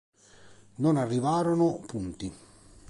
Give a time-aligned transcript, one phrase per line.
[0.77, 2.33] Non arrivarono punti.